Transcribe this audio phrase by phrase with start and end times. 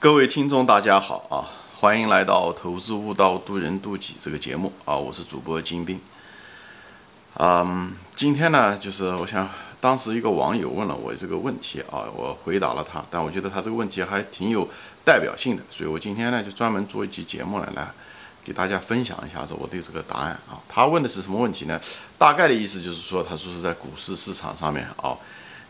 [0.00, 1.50] 各位听众，大家好啊！
[1.80, 4.94] 欢迎来到《投资悟道，渡人渡己》这个节目啊！
[4.94, 6.00] 我是主播金兵。
[7.34, 9.48] 嗯，今天呢，就是我想，
[9.80, 14.68] 当时一个网友问了我这个问题啊，我回答了他，但我觉得他这个问题还挺有
[15.04, 17.90] 代表性的，所以我今天呢，就专门做一期节目来来
[18.44, 20.62] 给大家分享一下子我对这个答案啊。
[20.68, 21.80] 他问的是什么问题呢？
[22.16, 25.18] 大概的意思就是说，他说是在股市市场上面啊。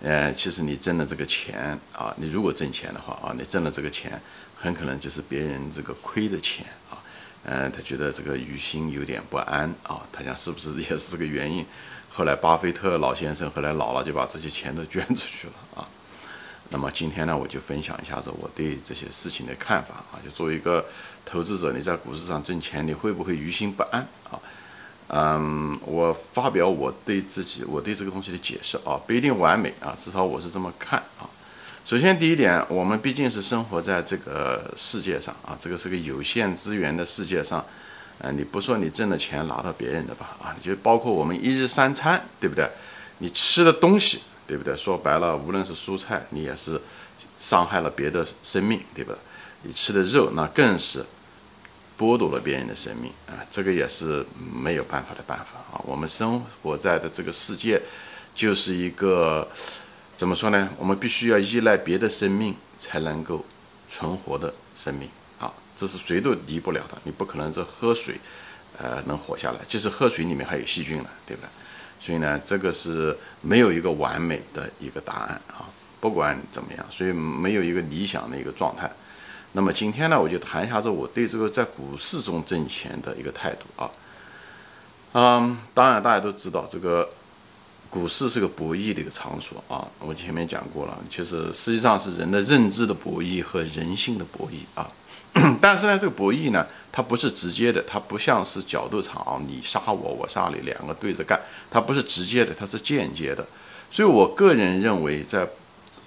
[0.00, 4.20] 呃，其实你挣了这个钱啊，你如果挣钱的话啊，你挣了这个钱，
[4.56, 7.02] 很可能就是别人这个亏的钱啊。
[7.44, 10.00] 嗯，他觉得这个于心有点不安啊。
[10.12, 11.66] 他想是不是也是这个原因？
[12.10, 15.88] 后来巴菲特老先生后来老了，就把这些钱都捐出去了啊。
[16.70, 20.20] 那么今天呢，我就分享一下子我对这些事情的看法啊。
[20.24, 20.84] 就作为一个
[21.24, 24.38] 投资者，你在股市上挣钱，你会不会于心不安啊？
[25.08, 31.24] 嗯，我发表我对自己我对这个东西的解释啊，不一定完美啊，至少我是这么看啊。
[31.84, 37.64] 首先第一点，我们毕竟是生活在这个世界上啊，这个是个有限资源的世界上，
[38.18, 42.70] 呃，你不说你挣的钱拿到别人的吧啊，就包括我们一日三餐，对不对？
[43.16, 44.76] 你吃的东西，对不对？
[44.76, 46.78] 说白了，无论是蔬菜，你也是
[47.40, 49.14] 伤害了别的生命，对吧？
[49.62, 51.02] 你吃的肉，那更是。
[51.98, 55.82] 剥夺了别人的生命啊，这个也是没有办法的办法啊。
[55.84, 57.80] 我们生活在的这个世界，
[58.36, 59.46] 就是一个
[60.16, 60.68] 怎么说呢？
[60.78, 63.44] 我们必须要依赖别的生命才能够
[63.90, 65.08] 存活的生命
[65.40, 66.96] 啊，这是谁都离不了的。
[67.02, 68.14] 你不可能是喝水，
[68.78, 71.48] 呃，能活下来，就是喝水里面还有细菌了，对不对？
[72.00, 75.66] 所以呢，这个是没有一个完美的一个答案啊。
[76.00, 78.88] 不管怎么样，所以没有一个理想的一个状态。
[79.52, 83.90] 那么今天呢，我就谈一下子我对这个在股市中挣钱的一个态度啊。
[85.12, 87.08] 嗯，当然大家都知道，这个
[87.88, 89.88] 股市是个博弈的一个场所啊。
[90.00, 94.90] 我前面讲过了，其实实际上是人的认知的博弈和人性的博弈啊。
[95.60, 101.38] 但是呢，这个博弈呢，它不是直接的，它不像是角斗场，你杀我，我杀你，两个对着干，
[101.70, 103.46] 它不是直接的，它是间接的。
[103.90, 105.48] 所以我个人认为，在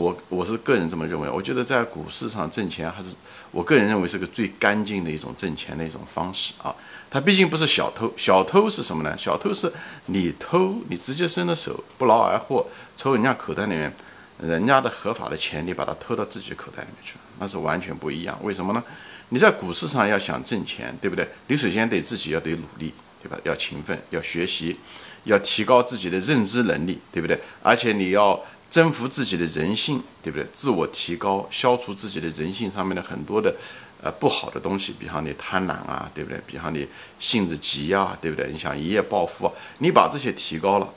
[0.02, 3.10] 我我是个人这么认为，我觉得在股市上挣钱还是
[3.52, 6.74] 我个人认为是个最干净的一种挣钱的一种方式啊。
[7.10, 9.16] 它毕竟不是小偷，小偷是什么呢？
[9.18, 9.72] 小偷是
[10.08, 12.66] 你偷，你直接伸了手不劳而获，
[12.98, 13.94] 从人家口袋里面，
[14.42, 18.36] 人家的合法的钱，你把它偷到自己口袋里面去，那是完全不一样。
[18.42, 18.84] 为什么呢？
[19.30, 21.28] 你在股市上要想挣钱，对不对？
[21.48, 23.38] 你首先得自己要得努力，对吧？
[23.44, 24.80] 要勤奋，要学习，
[25.26, 27.40] 要提高自己的认知能力，对不对？
[27.62, 28.42] 而且你要。
[28.72, 30.48] 征服自己的人性，对不对？
[30.54, 33.54] 自我提高，消除自己的人性上面的很多的，
[34.02, 36.42] 呃，不好的东西，比方你贪婪啊，对不对？
[36.48, 36.88] 比方你
[37.20, 38.50] 性子急啊，对不对？
[38.50, 40.88] 你想一夜暴富啊，你把这些提高了，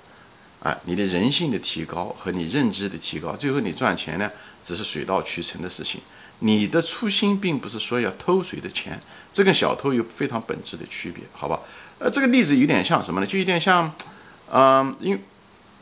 [0.62, 4.30] 啊，你的人性的提高和你认知的提高，最后你赚钱呢，
[4.62, 6.00] 只是水到渠成的事情。
[6.38, 9.00] 你的初心并不是说要偷谁的钱，
[9.32, 11.58] 这跟小偷有非常本质的区别，好吧？
[11.98, 13.26] 呃，这个例子有点像什么呢？
[13.26, 13.92] 就有点像，
[14.52, 15.20] 嗯，因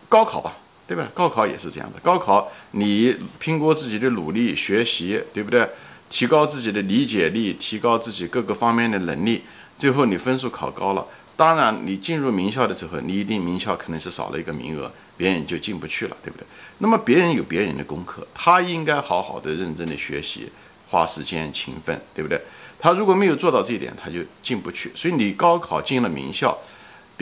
[0.09, 0.57] 高考吧。
[0.93, 1.11] 对吧？
[1.15, 1.99] 高考也是这样的。
[2.01, 5.67] 高考你拼过自己的努力学习，对不对？
[6.11, 9.43] 提高自己的理解力，提高自己各个方面的能力，
[9.79, 11.07] 最后你分数考高了。
[11.35, 16.45] 当然，你进入名校的时候，你一定名校可能是少了一个名额，别人就进不去了，对不对？
[16.77, 20.51] 那么别人有别人的功课，他应该好好的认真的学习，
[20.91, 22.39] 花时间勤奋，对不对？
[22.79, 24.93] 他如果没有做到这一点，他就进不去。
[24.95, 26.59] 所以你高考进了名校。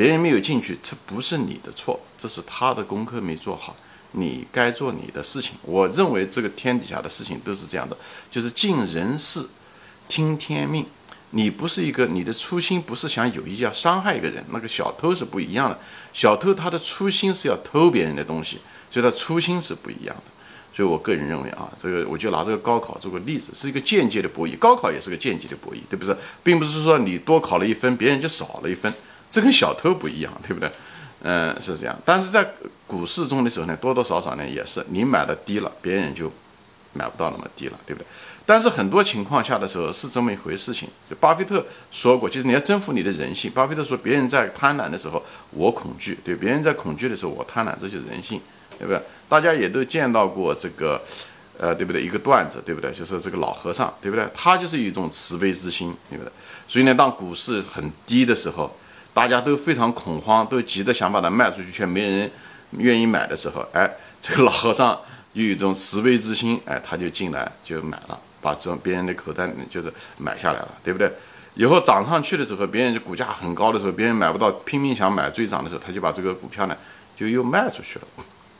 [0.00, 3.76] 别人没有进去，这不是你的错，这是他的功课没做好。
[4.12, 5.56] 你该做你的事情。
[5.60, 7.94] 我认为这个天底下的事情都是这样的，
[8.30, 9.46] 就是尽人事，
[10.08, 10.86] 听天命。
[11.32, 15.78] 你不是一个，你的初心不是想有意要伤害一个人，那个小偷是不一样的。
[16.14, 18.56] 小偷他的初心是要偷别人的东西，
[18.90, 20.22] 所以他初心是不一样的。
[20.74, 24.56] 所以我个人认为啊，这个我就拿这个高考做个例子，是一个间接的博弈。
[24.56, 26.16] 高考也是个间接的博弈，对不对？
[26.42, 28.90] 并不是说你多考了一分，别人就少了一分。
[29.30, 30.70] 这跟小偷不一样，对不对？
[31.22, 31.96] 嗯，是这样。
[32.04, 32.54] 但是在
[32.86, 36.32] 股市中的时候呢，多多少少呢也是你买的低了，别人就
[36.94, 38.06] 买不到那么低了，对不对？
[38.46, 40.88] 但是很多情况下的时候是这么一回事情。
[41.08, 43.48] 就巴菲特说过，就是你要征服你的人性。
[43.52, 48.40] 巴菲特说，别人在贪婪的时候，我恐惧；对，别人在恐惧的时候，我贪婪，这就是人性，
[48.76, 49.00] 对不对？
[49.28, 51.00] 大家也都见到过这个，
[51.58, 52.02] 呃，对不对？
[52.02, 52.90] 一个段子，对不对？
[52.90, 54.26] 就是这个老和尚，对不对？
[54.34, 56.32] 他就是一种慈悲之心，对不对？
[56.66, 58.74] 所以呢，当股市很低的时候，
[59.12, 62.30] 大家都非常恐慌，都急着想把它卖出去，却没人
[62.72, 63.90] 愿意买的时候，哎，
[64.22, 64.98] 这个老和尚
[65.32, 71.12] 又有一种慈悲之心，哎，他就进来就买了，把这种别人的口袋里就是买下来了，对不对？
[71.54, 76.76] 以后涨上去的时候，别人就股价很高的时候，别人买不到，拼命想买追涨的时候，他就把这个股票呢
[77.16, 78.06] 就又卖出去了。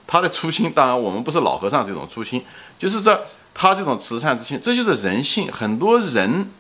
[0.07, 2.45] 他的初心，当然我们不是老和尚这种初心，
[2.77, 5.51] 就是这他这种慈善之心，这就是人性。
[5.53, 6.51] 很多人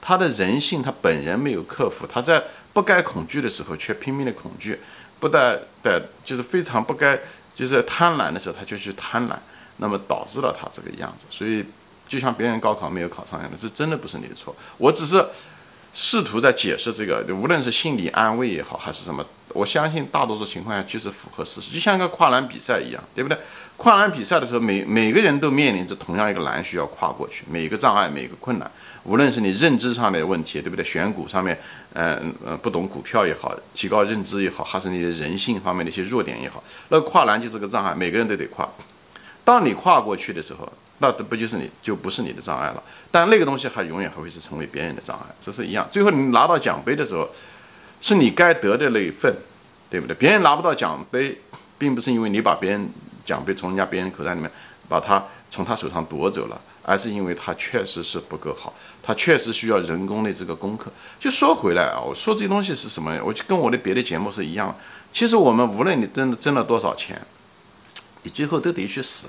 [0.00, 2.42] 他的人性，他本人没有克服，他在
[2.78, 4.78] 不该恐惧的时候却拼命的恐惧，
[5.18, 7.18] 不带的就是非常不该，
[7.52, 9.34] 就是贪婪的时候他就去贪婪，
[9.78, 11.26] 那么导致了他这个样子。
[11.28, 11.64] 所以
[12.06, 15.26] 就像别人高考没有考上一样的，这真的不是你的错，我只是。
[16.00, 23.36] 试图在解释这个，无论是心理安慰也好，还是什么，我相信大多数情况下就是符合事实，就像一个跨栏比赛一样，对不对？
[23.76, 28.70] 跨栏比赛的时候，每每个人都面临着同样一个栏需要跨过去，每一个障碍，每一个困难，
[29.02, 30.84] 无论是你认知上面的问题，对不对？
[30.84, 31.58] 选股上面，
[31.94, 38.68] 嗯呃，不懂股票也好，提高认知也好，还是你的人性方面的一些弱点也好，那跨栏就是个障碍，每个人都得跨。
[39.42, 42.82] 当你跨过去的时候，那不就是你就不是你的障碍了？
[43.10, 45.88] 但那个东西还永远还会是成为别人的障碍，这是一样。
[45.92, 47.28] 最后你拿到奖杯的时候，
[48.00, 49.32] 是你该得的那一份，
[49.88, 50.14] 对不对？
[50.16, 51.40] 别人拿不到奖杯，
[51.78, 52.90] 并不是因为你把别人
[53.24, 54.50] 奖杯从人家别人口袋里面
[54.88, 60.90] 把它从他手上夺走了，而是因为他确实是不够好，他确实需要人工的这个功课。
[61.20, 63.16] 就说回来啊，我说这些东西是什么？
[63.24, 64.74] 我就跟我的别的节目是一样。
[65.12, 67.20] 其实我们无论你挣挣了多少钱，
[68.24, 69.28] 你最后都得去死。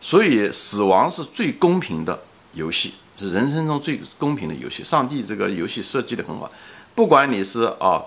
[0.00, 2.22] 所以，死亡是最公平的
[2.52, 4.84] 游戏，是人生中最公平的游戏。
[4.84, 6.50] 上帝这个游戏设计的很好，
[6.94, 8.02] 不管你是啊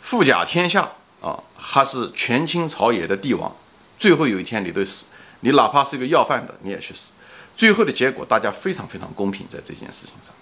[0.00, 3.54] 富甲天下啊，还是权倾朝野的帝王，
[3.98, 5.06] 最后有一天你都死。
[5.40, 7.12] 你哪怕是个要饭的，你也去死。
[7.56, 10.32] 最后的结果，大家非常非常公平在这件事情上。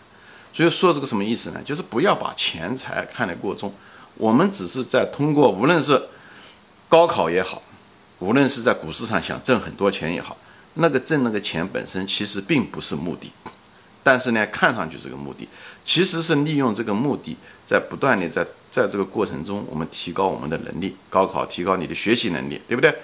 [0.52, 1.60] 所以说这个什么意思呢？
[1.64, 3.72] 就是不要把钱财看得过重。
[4.14, 6.08] 我们只是在通过，无论是
[6.88, 7.62] 高考也好，
[8.18, 10.36] 无论是在股市上想挣很多钱也好。
[10.74, 13.32] 那个挣那个钱本身其实并不是目的，
[14.02, 15.48] 但是呢，看上去是个目的，
[15.84, 17.36] 其实是利用这个目的，
[17.66, 20.96] 在不断的在在这个过程中，我们提高我们的能力。
[21.08, 22.94] 高考提高你的学习能力，对不对？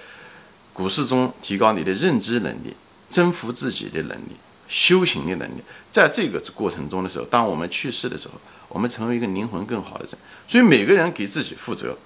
[0.73, 2.75] 股市中提高你的认知能力，
[3.11, 4.37] 征服自己的能力，
[4.69, 5.63] 修行的能力。
[5.91, 8.35] 在这个过程中的时候，当我们去世的时候，
[8.69, 10.15] 我们成为一个灵魂更好的人。
[10.47, 11.97] 所以每个人给自己负责，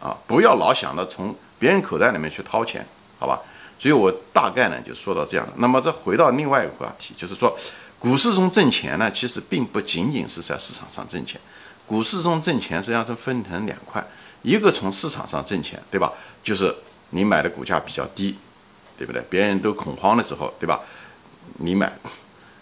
[0.00, 2.86] 啊，不要老想着从别人口袋里面去掏钱，
[3.18, 3.40] 好吧？
[3.80, 5.54] 所以我大概呢就说到这样的。
[5.56, 7.56] 那么再回到另外一个话题，就是说，
[7.98, 11.40] 股市中挣钱呢，其实并不仅仅是在市场上挣钱。
[11.86, 14.04] 股市中挣钱实际上是分成两块，
[14.42, 16.12] 一个从市场上挣钱，对吧？
[16.42, 16.72] 就是
[17.08, 18.36] 你买的股价比较低，
[18.98, 19.24] 对不对？
[19.30, 20.78] 别人都恐慌的时候，对吧？
[21.54, 21.90] 你买，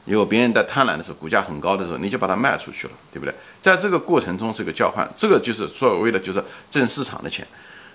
[0.05, 3.35] 因为别人在贪婪的时候，股价很高的时候，你就把它卖出去了，对不对？
[3.61, 7.47] 在这个过程中是个交换，这个就是所谓的就是挣市场的钱。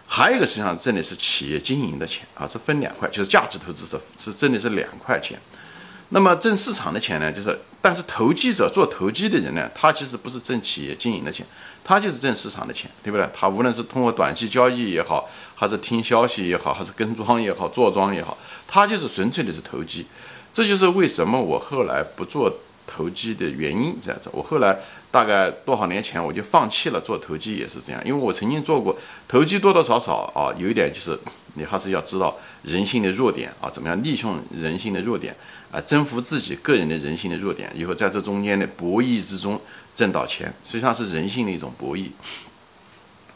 [0.07, 5.39] 还有一个实际上挣的是企业经营的钱啊，是分两块，就是价值投资者是挣的是两块钱。
[6.09, 11.43] 那么挣市场的钱呢，就是但是投机者做投机的人呢，他其实不是挣企业经营的钱，
[11.83, 13.27] 他就是挣市场的钱，对不对？
[13.33, 20.05] 他无论是通过短期交易也好，还是听消息也好，还是跟庄也好，坐庄也好，他就是纯粹的是投机。
[20.53, 22.53] 这就是为什么我后来不做。
[22.85, 24.77] 投机的原因这样子，我后来
[25.09, 28.97] 大概多少年前我就放弃了做投机，也是这样，因为我曾经做过
[29.27, 31.17] 投机，多多少少啊，有一点就是
[31.55, 35.35] 你还是要知道人性的弱点啊，怎么样利用人性的弱点
[35.71, 39.59] 啊，征服自己个人的人性的弱点，以后在这中间的博弈之中
[39.95, 42.09] 挣到钱，实际上是人性的一种博弈。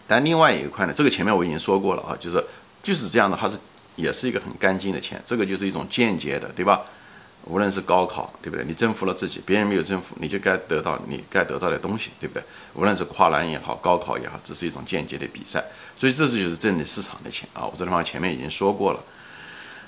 [0.08, 2.44] 但另外一块呢，这个前面我已经说过了啊，就是
[2.82, 3.58] 就是这样的，它是
[3.96, 6.82] 也是一个很干净的钱，这个就是一种间接的，对吧？
[7.50, 8.66] 无论是高考，对不对？
[8.66, 12.44] 你征服了自己，别人没有征服，你就该得到你该得到的东西，对不对？
[12.74, 15.64] 无论是跨栏也好，高考也好，只是一种间接的比赛，
[15.98, 17.66] 所以这是就是挣的市场的钱啊。
[17.66, 19.00] 我这地方前面已经说过了。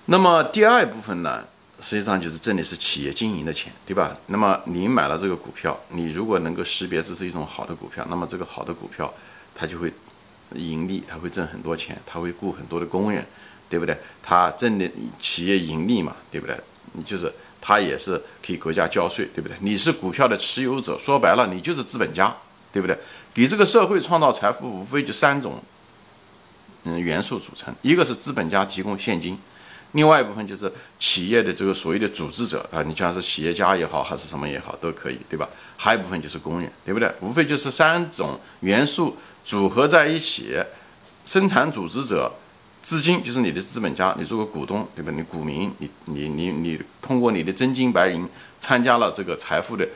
[0.06, 1.44] 那么第二部分呢，
[1.82, 4.16] 实际上就是挣的是企业经营的钱，对吧？
[4.28, 9.14] 那么你买了这个股票，你如果能够识别这是一种好的股票，那么这个好的股票
[9.54, 9.92] 它就会
[10.54, 13.26] 盈利，它会挣很多钱，它会雇很多的工人，
[13.70, 13.98] 对不对？
[14.24, 14.90] 它挣的
[15.20, 16.58] 企业盈利嘛，对不对？
[16.94, 17.30] 你就是。
[17.62, 19.58] 他也是给国家交税，对不对？
[19.60, 22.36] 你是股票的持有者，说白了，你就是资本家，
[22.72, 22.98] 对不对？
[23.34, 25.62] 给这个社会创造财富，无非就三种，
[26.84, 29.38] 嗯，元素组成：一个是资本家提供现金，
[29.92, 35.48] 另外一部分就是企业的这个所谓的组织者啊，你像是企业家也好，还是什么也好，都可以，对吧？
[35.78, 37.14] 还有一部分就是工人，对不对？
[37.22, 40.58] 无非就是三种元素组合在一起，
[41.26, 42.32] 生产组织者。
[42.82, 45.12] 资金就是你的资本家，你做个股东，对吧？
[45.14, 48.28] 你股民，你你你你通过你的真金白银
[48.60, 49.88] 参加了这个财富的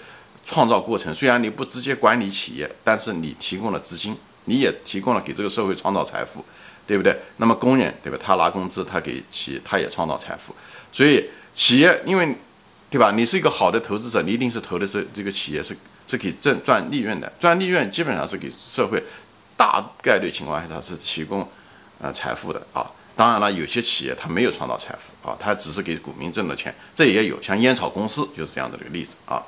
[0.45, 1.15] 创造过程。
[1.15, 6.43] 虽然你不直接管理企业，但是你提供了资金，你也提供了给这个社会创造财富，
[6.85, 7.17] 对不对？
[7.37, 8.19] 那么工人，对吧？
[8.21, 10.53] 他拿工资，他给企业，他也创造财富。
[10.91, 12.35] 所以企业，因为
[12.89, 13.11] 对吧？
[13.11, 15.75] 你是一个好的投资者，你一定是投的是这个企业是
[16.05, 19.01] 是可以挣赚利润的，赚利润基本上是给社会
[19.55, 21.47] 大概率情况下它是提供。
[21.99, 22.85] 呃，财富的啊，
[23.15, 29.41] 当然了，有些企业它没有创造财富啊，它只是给股民挣了钱，这也有，像烟草公司就是这样的一个例子啊。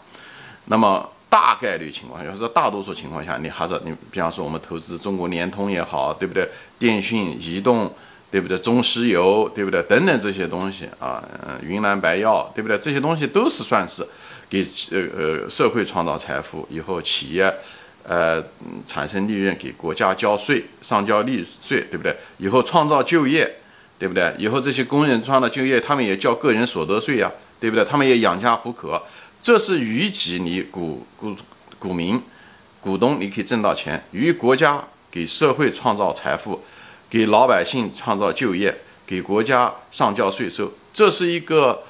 [0.66, 6.50] 那么大概率情况下，说大多数情况下，你还是你，比方说我们投资中国联通也好，对不对？
[6.80, 7.94] 电讯、移动，
[8.32, 8.58] 对不对？
[8.58, 9.84] 中石油，对不对？
[9.84, 12.78] 等等这些东西啊，嗯，云南白药，对不对？
[12.78, 14.08] 这些东西都是算是
[14.50, 17.54] 给呃呃社会创造财富，以后企业
[18.08, 18.44] 呃
[18.86, 22.16] 产生利润给国家交税，上交利税，对不对？
[22.38, 23.56] 以后创造就业，
[23.98, 24.34] 对不对？
[24.38, 27.84] 以后这些工人创造就业，他们也交个人所得税呀，对不对？
[27.84, 29.02] 他们也养家糊口。
[29.42, 31.36] 这是于己你股股
[31.78, 32.22] 股民、
[32.82, 36.64] 股东，你可以挣到钱；于国家给社会创造财富，
[37.10, 41.84] 给老百姓创造就业，给国家上交税收，这是一个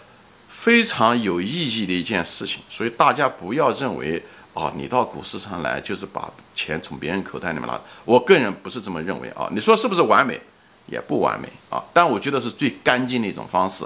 [0.50, 2.62] 非常有意义的一件事情。
[2.70, 4.22] 所以大家不要认为
[4.56, 7.80] 啊，你到股市上来就是把钱从别人口袋里面拿。
[8.06, 9.48] 我个人不是这么认为啊。
[9.52, 10.42] 你说是不是完美？
[10.88, 11.84] 也不完美啊。
[11.94, 13.86] 但我觉得是最干净的一种方式。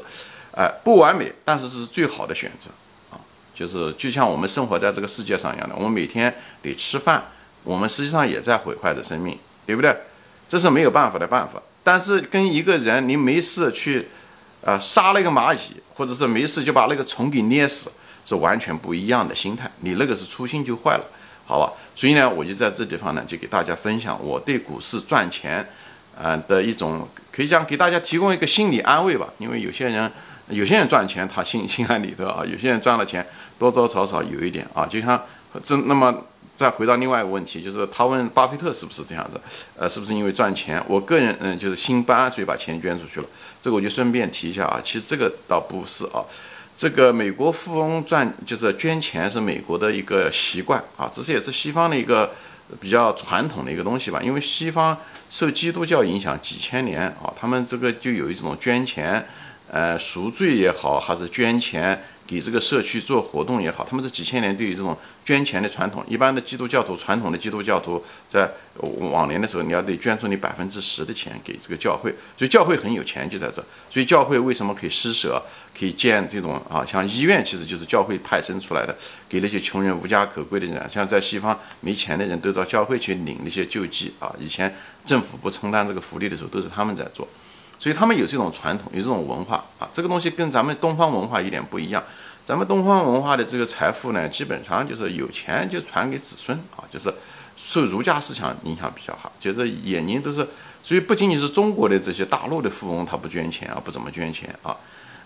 [0.52, 2.70] 哎，不完美，但是是最好的选择
[3.12, 3.20] 啊。
[3.54, 7.24] 就是就像我们生活在这个世界上一样的，我们每天得吃饭，
[7.64, 9.96] 我们实际上也在毁坏着生命，对不对？
[10.48, 11.62] 这是没有办法的办法。
[11.84, 14.10] 但是跟一个人你没事去，
[14.62, 15.60] 呃，杀了一个蚂蚁，
[15.94, 17.92] 或者是没事就把那个虫给捏死，
[18.30, 19.70] 是完全不一样的心态。
[19.80, 21.06] 你那个是初心就坏了，
[21.46, 21.74] 好吧？
[21.96, 25.68] 所以呢，我就在这地方呢，就给大家分享我对股市赚钱，
[26.16, 29.28] 呃的一种，可以讲给大家提供一个心理安慰吧。
[29.40, 30.12] 因为有些人，
[30.50, 33.26] 有些人赚钱他心 心安理得啊，有些人赚了钱。
[33.58, 35.22] 多多少少有一点啊，就像
[35.62, 36.24] 这那么
[36.56, 39.38] 再回到另外一个问题，就是他问巴菲特是不是这样子，
[39.76, 40.82] 呃，是不是因为赚钱？
[40.88, 43.26] 我个人嗯，就是心不安，所以把钱捐出去了。
[43.60, 46.24] 这个我就顺便提一下啊，其实这个倒不是啊，
[46.80, 52.32] 这个美国富翁赚就是捐钱是美国的一个习惯啊，只是也是西方的一个
[52.80, 54.98] 比较传统的一个东西吧，因为西方
[55.30, 59.28] 受基督教影响几千年啊，他们这个就有一种捐钱，
[59.72, 62.02] 呃，赎罪也好，还是捐钱。
[62.30, 64.96] 给这个社区做活动也好，他们这几千年都有这种
[65.26, 66.06] 捐钱的传统。
[66.08, 73.66] 一般的基督教徒，传统的基督教徒在往年的时候，你要得捐出你百分之十的钱给这个教会，所以教会很有钱就在这。
[73.90, 75.42] 所以教会为什么可以施舍，
[75.76, 78.96] 可以建这种啊，像医院其实就是教会派生出来的，
[79.28, 84.32] 给那些穷人、无家可归的人，像在西方没钱的人都到教会去领那些救济啊。
[84.40, 84.72] 以前
[85.04, 87.28] 政府不承担这个福利的时候，都是他们在做。
[87.80, 92.04] 所以他们有这种传统，有这种文化啊，这个东西跟咱们东方文化有点不一样。
[92.46, 97.14] 咱们东方文化的这个财富呢，基本上就是有钱就传给子孙啊，就是
[97.56, 100.46] 受儒家思想影响比较好，就是眼睛都是。
[100.84, 104.76] 所以不仅仅是中国的这些大陆的富翁他不捐钱啊，不怎么捐钱啊，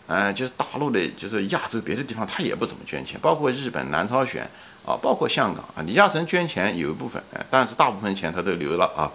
[0.07, 4.43] 嗯，就是大陆的，就是亚洲别的地方他也不怎么捐钱，包括日本、南朝鲜
[4.86, 9.10] 啊，包括香港啊，李嘉诚捐钱有一部分，但是大部分钱他都留了啊，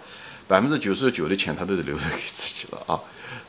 [0.47, 2.99] 百分之九十九的钱他都是留着给自己了啊。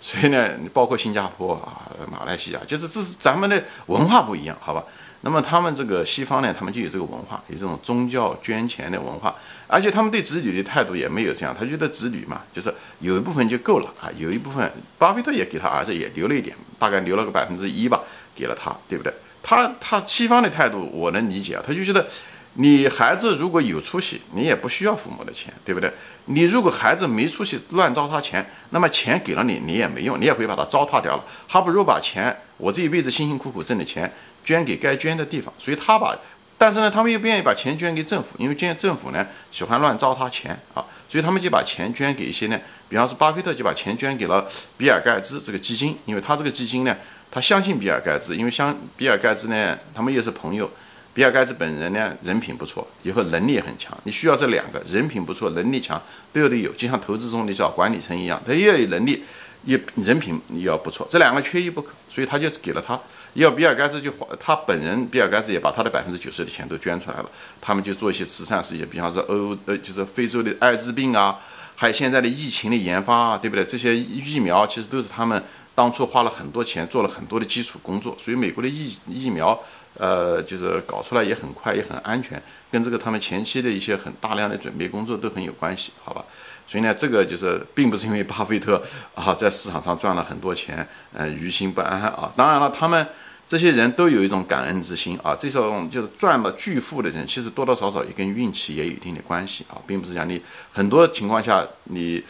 [0.01, 4.83] 所以呢，包括新加坡啊、马来西亚，就是这是咱们的文化不一样，好吧？
[5.23, 9.35] 那么他们这个西方呢，他们就有这个文化，有这种宗教捐钱的文化，
[9.67, 18.01] 而且他们对子女的态度也没有这样，他觉得子女嘛，就是有一部分就够了啊，有一部分，巴菲特也给他儿子也留了一点，大概留了个百分之一吧，
[18.35, 19.13] 给了他，对不对？
[19.43, 22.07] 他他西方的态度我能理解啊，他就觉得。
[22.54, 25.90] 你孩子如果有出息，你也不需要父母的钱，对不对？
[26.26, 31.25] 你如果孩子没出息，乱糟蹋钱，那么钱给了你，你也没用，你也会把它糟蹋掉了。
[31.47, 34.12] 还不如把钱，我这一辈子辛辛苦苦挣的钱，
[34.45, 35.52] 捐给该捐的地方。
[35.59, 36.16] 所以他把，
[36.59, 46.97] 但是呢，他们又不愿意把钱捐给政府，因为捐政府呢喜欢乱糟蹋钱啊，所以他们就把钱捐给一些呢，比方说巴菲特就把钱捐给了比尔盖茨这个基金，因为他这个基金呢，
[47.30, 50.69] 他相信比尔盖茨，因为相比尔盖茨呢，他们又是朋友。
[51.12, 53.97] 比尔盖茨本人呢，人品不错，以后能力也很强。
[54.05, 56.00] 你需要这两个人品不错、能力强
[56.33, 59.25] 都要得有，就像投资中你找管理层一样，他越有能力，
[59.64, 61.93] 也人品要不错，这两个缺一不可。
[62.09, 62.99] 所以他就给了他。
[63.35, 67.31] 要比尔盖茨就他本人，比尔盖茨也把他的百分之九十的钱都捐出来了。
[67.61, 71.38] 他们就做一些慈善事业，比方说欧呃就是非洲的艾滋病啊，
[71.76, 73.64] 还有现在的疫情的研发啊，对不对？
[73.64, 75.40] 这些疫苗其实都是他们
[75.75, 79.61] 当初花了很多钱做了很多的基础工作，所以美国的疫疫苗。
[79.99, 86.25] 呃，就是搞出来也很快，也很安全，跟这个他们前期的一些很大量的准备工作都很有关系，好吧？
[86.66, 88.82] 所以呢，这个就是并不是因为巴菲特
[89.14, 92.32] 啊在市场上赚了很多钱，呃，于心不安啊。
[92.37, 93.06] 当然了，他们
[93.49, 95.35] 这些人都有一种感恩之心啊。
[95.35, 100.40] 这种就是赚了巨富的人，其实多多少少也跟运气也有一定的关系啊，并不是讲你
[100.73, 102.23] 很多情况下你。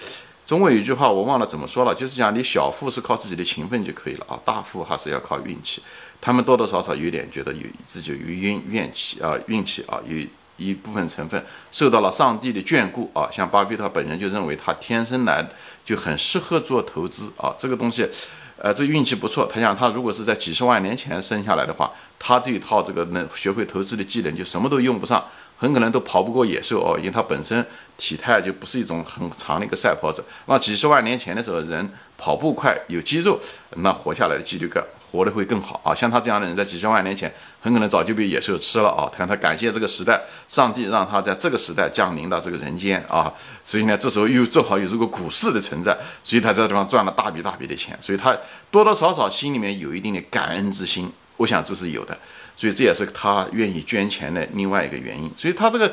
[0.51, 5.81] 中国有一句话我忘了怎么说了，就是讲你小富是靠自己的勤奋就可以了啊，大富还是要靠运气。
[6.21, 10.27] 他们多多少少有点觉得有自己有运运气啊，运气啊，有
[10.57, 11.41] 一部分成分
[11.71, 13.31] 受到了上帝的眷顾啊。
[13.31, 15.49] 像巴菲特本人就认为他天生来
[15.85, 17.55] 就很适合做投资啊。
[17.57, 18.09] 这个东西，
[18.57, 19.47] 呃，这运气不错。
[19.47, 21.89] 他想，他如果是在几十万年前生下来的话，
[22.19, 25.25] 他这一套这个能学会投资的技能，就什么都用不上。
[25.61, 27.65] 很可能都跑不过野兽哦，因为它本身
[27.99, 30.25] 体态就不是一种很长的一个赛跑者。
[30.47, 31.87] 那几十万年前的时候，人
[32.17, 33.39] 跑步快，有肌肉，
[33.77, 35.95] 那活下来的几率更活得会更好啊。
[35.95, 39.05] 像他这样的人，在几十万年前，很可能早就被野兽吃了啊。
[39.15, 43.31] 他他感谢这个时代，上帝让他在这个时代降临到这个人间啊。
[43.63, 47.95] 所以呢，这时候又正好有这个股市的存在，所以他在这地方赚了大笔大笔的钱。
[48.01, 48.35] 所以他
[48.71, 52.17] 多多少少心里面有一定的感恩之心，我想这是有的。
[52.57, 55.31] 所以这也是他愿意捐钱的另外一个原因。
[55.37, 55.93] 所以他这个，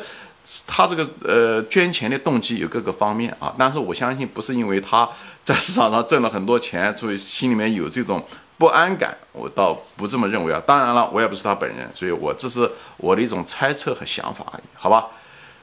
[0.68, 3.54] 他这个呃捐钱的动机有各个方面啊。
[3.58, 5.10] 但是我相信不是因为他
[5.44, 8.26] 在市场上挣了很多钱，所以心里面有这种
[8.58, 9.16] 不安感。
[9.34, 10.62] 我倒不这么认为啊。
[10.66, 15.08] 当然了，我也不是他本人，所以我这是我的一种猜测和想法而已，好吧？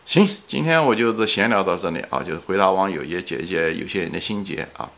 [0.07, 4.89] 行，今天我就是闲聊到这里啊，就是回答网友，也解一解有些人的心结啊。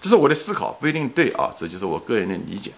[0.00, 2.72] 这是我的思考，不一定对啊，这就是我个人的理解。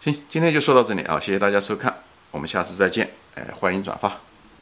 [0.00, 4.27] 行，今天就说到这里啊，谢谢大家收看，我们下次再见，哎，欢迎转发。